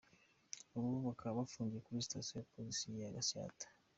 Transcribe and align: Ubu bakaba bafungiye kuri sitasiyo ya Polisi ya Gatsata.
Ubu 0.77 0.91
bakaba 1.07 1.39
bafungiye 1.39 1.81
kuri 1.85 2.05
sitasiyo 2.07 2.35
ya 2.39 2.47
Polisi 2.53 2.85
ya 3.03 3.13
Gatsata. 3.15 3.65